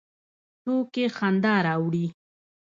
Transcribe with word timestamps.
ټوکې 0.63 1.05
خندا 1.17 1.55
راوړي 1.67 2.05